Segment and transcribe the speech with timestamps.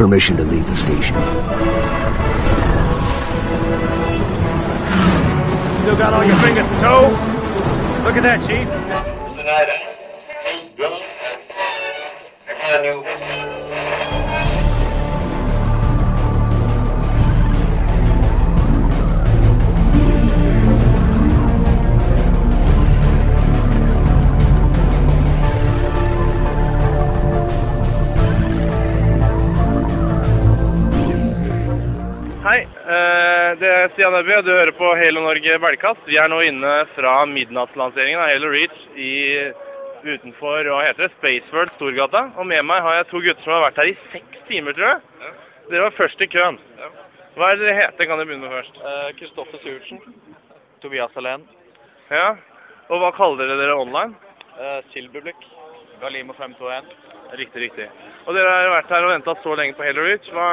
[0.00, 1.14] permission to leave the station.
[5.82, 7.20] Still got all your fingers and toes?
[8.04, 8.66] Look at that, Chief.
[33.88, 36.00] Stian Øby, og du hører på Hele Norge Belgkast.
[36.06, 39.12] Vi er nå inne fra midnattslanseringen av Halo Reach i,
[40.04, 42.26] utenfor hva heter det, Spaceworld Storgata.
[42.36, 44.88] Og med meg har jeg to gutter som har vært her i seks timer, tror
[44.90, 45.32] jeg.
[45.70, 46.58] Dere var først i køen.
[47.38, 48.08] Hva er det dere heter?
[48.10, 48.82] Kan dere begynne med først?
[49.20, 50.02] Kristoffer Sivertsen.
[50.84, 51.46] Tobias Alén.
[52.10, 52.34] Ja.
[52.90, 54.12] Og hva kaller dere dere online?
[54.92, 55.40] Silberblikk.
[56.02, 57.09] Galimo 521.
[57.38, 57.86] Riktig, riktig.
[58.26, 60.28] Og dere har vært her og venta så lenge på Halo Reach.
[60.34, 60.46] Hva,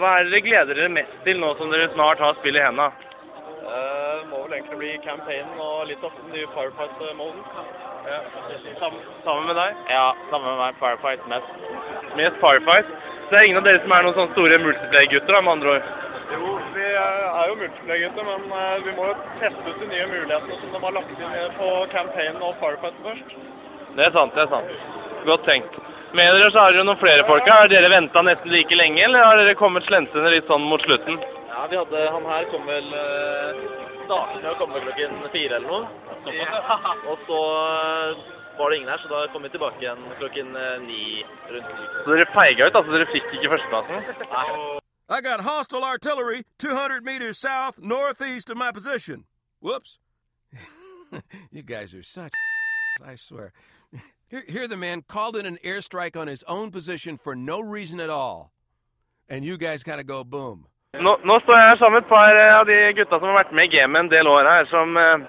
[0.00, 2.64] hva er det dere gleder dere mest til nå som dere snart har spill i
[2.64, 2.90] hendene?
[3.64, 7.44] Det må vel egentlig bli campaignen og litt av den nye Firefight-moden.
[8.04, 8.18] Ja.
[8.80, 9.78] Sammen, sammen med deg?
[9.88, 10.78] Ja, sammen med meg.
[10.80, 11.54] Firefight mest.
[12.18, 12.90] Mest Firefight.
[13.24, 15.88] Så det er ingen av dere som er noen sånne store multiplayer-gutter, med andre ord?
[16.34, 20.60] Jo, vi er jo multiplayer-gutter, men eh, vi må jo teste ut de nye mulighetene
[20.60, 23.34] som de har lagt inn på campaignen og Firefight først.
[23.94, 24.78] Det er sant, det er sant.
[25.24, 25.83] Godt tenkt.
[26.14, 27.64] Med dere så har dere noen flere folk her.
[27.64, 31.18] Har dere venta nesten like lenge, eller har dere kommet slensende litt sånn mot slutten?
[31.50, 33.64] Ja, vi hadde Han her kom vel eh,
[34.04, 35.88] Startet med å komme klokken fire eller noe.
[37.10, 38.22] Og så eh,
[38.60, 41.02] var det ingen her, så da kom vi tilbake igjen klokken eh, ni
[41.50, 41.82] rundt.
[42.04, 42.94] Så dere feiga ut, altså?
[42.94, 44.80] Dere fikk ikke førsteplassen?
[45.10, 49.24] I got hostile artillery 200 meters south northeast of my position.
[49.60, 49.98] Whoops.
[51.50, 52.32] you guys are such
[53.04, 53.52] I swear.
[54.30, 58.00] Here, here the man called in an airstrike on his own position for no reason
[58.00, 58.50] at all.
[59.28, 60.66] And you guys kind of go boom.
[60.94, 63.40] Nå, nå står jeg her sammen med et par eh, av de gutta som har
[63.40, 65.24] vært med i gamet en del år her, som, eh,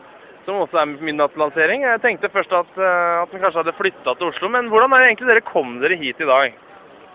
[0.45, 1.85] som også er midnattslansering.
[1.85, 5.01] Jeg tenkte først at, eh, at den kanskje hadde flytta til Oslo, men hvordan er
[5.01, 6.57] det egentlig dere kom dere hit i dag?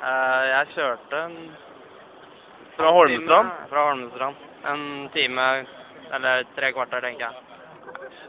[0.00, 1.36] Eh, jeg kjørte en
[2.78, 3.54] Fra Holmestrand?
[3.69, 4.36] Fra Holmestrand.
[4.70, 5.46] En time
[6.14, 7.50] eller tre kvarter, tenker jeg.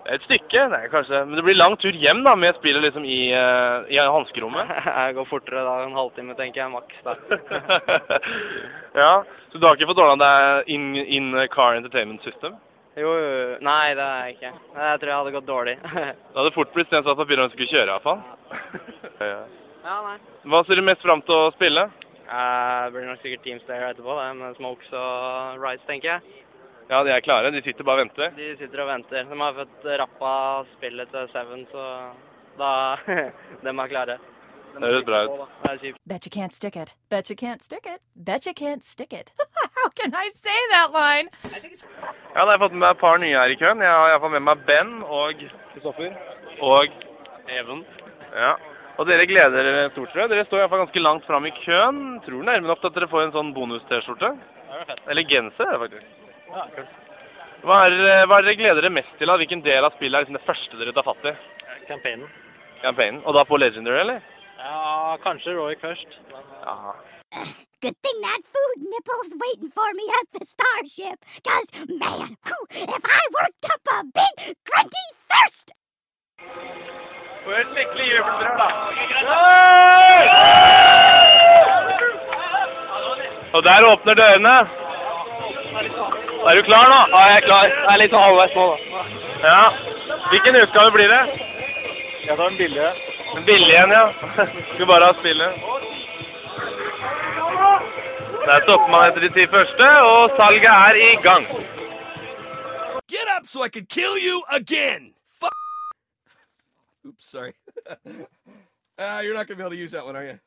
[0.10, 1.20] Et stykke, er kanskje.
[1.28, 4.72] Men det blir lang tur hjem da, med spillet liksom i, uh, i hanskerommet.
[4.88, 6.98] Jeg går fortere da, en halvtime, tenker jeg, maks.
[7.06, 7.16] da.
[9.04, 9.12] ja,
[9.52, 12.58] så du har ikke fått ordna deg in, in car entertainment system?
[12.98, 14.50] Jo, jo, nei, det er jeg ikke.
[14.76, 15.78] Jeg tror jeg hadde gått dårlig.
[15.96, 18.20] Det hadde fort blitt stemt at papirene skulle kjøre, iallfall.
[19.22, 19.38] ja.
[19.86, 20.18] ja, nei.
[20.52, 21.86] Hva ser du mest fram til å spille?
[22.28, 26.41] Eh, Det blir nok sikkert Teamstayer etterpå, det, med Smokes og Rice, tenker jeg.
[26.92, 27.52] Ja, de er klare.
[27.56, 28.34] De sitter bare og venter.
[28.36, 29.24] De sitter og venter.
[29.30, 30.34] De har fått rappa
[30.74, 31.86] spillet til Seven, så
[32.60, 32.72] da
[33.64, 34.18] De er klare.
[34.72, 35.40] Det høres bra ut.
[35.68, 35.96] Er.
[36.08, 36.94] Bet you can't stick it.
[37.12, 38.00] Bet you can't stick it.
[38.16, 39.32] Bet you can't stick it.
[39.80, 41.32] How can I say that line?
[42.36, 43.84] Ja, da har jeg fått med meg et par nye her i køen.
[43.84, 46.16] Jeg har iallfall med meg Ben og Kristoffer.
[46.64, 46.92] Og
[47.52, 47.84] Even.
[48.36, 48.54] Ja.
[49.00, 50.32] Og dere gleder dere stort, tror jeg.
[50.36, 52.02] Dere står iallfall ganske langt fram i køen.
[52.28, 54.36] Tror nærme nok til at dere får en sånn bonus-T-skjorte.
[55.12, 56.21] Eller genser, er faktisk.
[56.52, 56.88] Ja, kult.
[57.62, 59.28] Hva er, det- hva er det dere gleder dere mest til?
[59.28, 59.36] da?
[59.38, 61.34] Hvilken del av spillet er liksom det første dere tar fatt i?
[61.88, 62.30] Campaignen.
[62.82, 63.22] Campaignen?
[63.26, 64.22] Og da på Legendary, eller?
[64.58, 66.18] Ja, kanskje Roy først.
[66.66, 66.94] Ja.
[67.82, 71.18] Good thing that food nipple's waiting for me at the starship.
[71.48, 75.72] Cause, man, whew, if I worked up a big, grunty thirst!
[77.46, 78.68] Få et skikkelig jubelbrøl, da.
[83.54, 84.56] Og der åpner dørene.
[86.50, 87.00] Er du klar nå?
[87.14, 87.66] Ja, jeg er klar.
[87.70, 89.02] Jeg er litt halvveis nå, da.
[89.44, 89.66] Ja.
[90.32, 91.22] Hvilken utgave blir det?
[92.26, 92.90] Jeg tar den billige.
[93.36, 94.06] Den billige igjen, ja.
[94.72, 95.52] Skulle bare ha spillet.
[98.48, 101.46] Der stopper man etter de ti første, og salget er i gang.
[103.14, 105.14] Get up so I can kill you again!
[105.40, 105.58] Fuck!
[107.06, 107.54] Oops, sorry.
[108.98, 110.38] uh, you're not gonna be able to use that one, are you?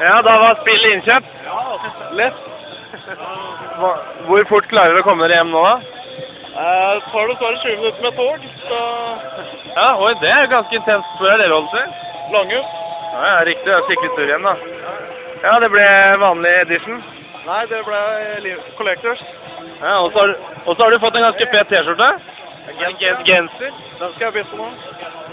[0.00, 1.26] Ja, da var spillet innkjøpt.
[2.12, 2.36] Lett.
[2.90, 5.76] Hva- Hvor fort klarer du å komme dere hjem nå, da?
[6.50, 8.80] Eh, tar det bare 20 minutter med tog, så
[9.76, 11.08] Ja, oi, det er ganske intenst.
[11.18, 11.86] Hvor er dere holdt til?
[12.34, 12.66] Langhus.
[13.12, 13.64] Ja, ja, riktig.
[13.66, 14.54] Det er skikkelig tur igjen, da.
[15.44, 15.86] Ja, det ble
[16.20, 17.02] vanlig edition.
[17.46, 19.22] Nei, det ble Collectors.
[19.80, 22.10] Ja, og så har, du- har du fått en ganske fet T-skjorte.
[22.78, 23.70] Gen- Genser.
[23.98, 24.68] Den skal jeg bytte nå.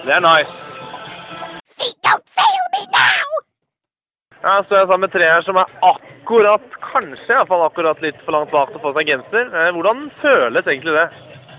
[0.05, 0.51] Det er nice.
[2.05, 3.27] Don't fail me now!
[4.43, 5.65] Ja, så er jeg sammen med tre her som er
[6.27, 9.47] akkurat, kanskje i hvert fall akkurat litt for langt bak til å få seg genser.
[9.47, 11.05] Eh, Hvordan føles egentlig det?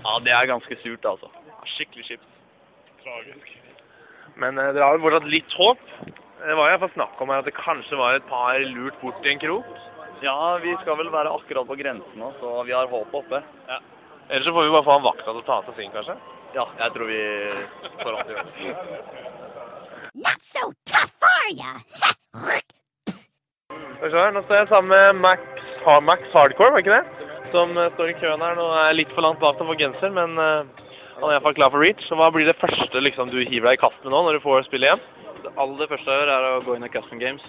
[0.03, 1.29] Ja, det er ganske surt, altså.
[1.73, 2.27] Skikkelig kjipt.
[4.37, 5.81] Men eh, dere har jo fortsatt litt håp.
[6.05, 9.01] Det var i hvert fall snakk om her at det kanskje var et par lurt
[9.01, 9.73] bort i en krok.
[10.21, 13.41] Ja, vi skal vel være akkurat på grensen nå, så vi har håpet oppe.
[13.71, 13.81] Ja.
[14.29, 16.19] Ellers så får vi bare få han vakta til å ta seg sin, kanskje.
[16.53, 17.21] Ja, jeg tror vi
[18.03, 19.13] får an til å gjøre det.
[20.19, 21.73] Not so tough, are ya?
[23.99, 25.41] Skal vi se her, Nå står jeg sammen med Max,
[26.07, 27.25] Max Hardcore, var det ikke det?
[27.51, 28.53] Som eh, står i køen her.
[28.55, 30.85] Nå er jeg litt for langt bak til å få genser, men eh,
[31.17, 32.05] han er iallfall klar for reach.
[32.07, 34.45] Så hva blir det første liksom, du hiver deg i kast med nå, når du
[34.45, 35.01] får spille igjen?
[35.43, 37.43] Det aller første jeg gjør, er å gå inn i Custom Games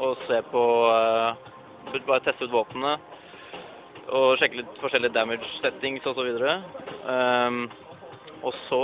[0.00, 0.62] og se på
[0.94, 1.50] eh,
[2.08, 2.94] Bare teste ut våpnene.
[4.16, 6.30] Og sjekke litt forskjellige damage settings osv.
[7.04, 7.66] Um,
[8.40, 8.80] og så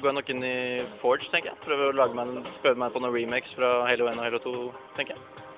[0.00, 0.56] går jeg nok inn i
[1.04, 1.62] Forge, tenker jeg.
[1.62, 4.42] Prøver å lage meg en, prøve meg på noen remakes fra Halo 1 og Halo
[4.48, 4.56] 2,
[4.98, 5.49] tenker jeg.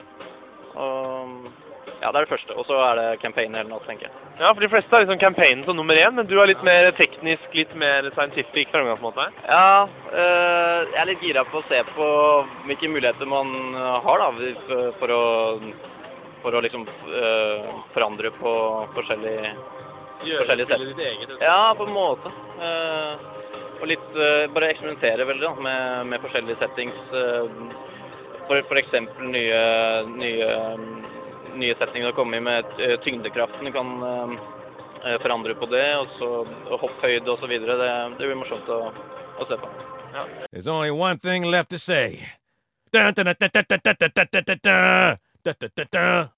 [0.75, 1.51] Og
[2.03, 2.55] ja, det er det første.
[2.59, 4.15] Og så er det campaign hele natt, tenker jeg.
[4.41, 6.89] Ja, for de fleste har liksom campaignen som nummer én, men du er litt mer
[6.99, 9.29] teknisk, litt mer scientific framgangsmåte?
[9.47, 12.07] Ja, øh, jeg er litt gira på å se på
[12.67, 13.53] hvilke muligheter man
[14.07, 14.31] har da,
[14.67, 15.23] for- for å,
[16.43, 18.57] for å liksom øh, forandre på
[18.97, 19.55] forskjellige
[20.23, 21.31] Forskjellige spillet ditt eget.
[21.43, 22.31] Ja, på en måte.
[22.63, 23.17] Uh,
[23.81, 27.01] og litt uh, bare eksperimentere veldig da, med, med forskjellige settings.
[27.11, 27.49] øh,
[28.81, 29.61] eksempel nye,
[30.17, 30.51] nye,
[31.61, 33.69] nye setninger å komme i med øh, tyngdekraften.
[33.69, 34.35] Du kan øh,
[35.05, 36.31] øh, forandre på det, og så
[36.83, 37.79] hopphøyde videre.
[37.81, 38.93] Det, det blir morsomt å,
[39.39, 39.73] å se på.
[40.53, 42.21] There's only one thing left to say.
[42.93, 43.95] Da, da, da, da, da, da,
[45.45, 46.29] da, da, da.